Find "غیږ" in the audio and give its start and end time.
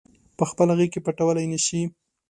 0.77-0.89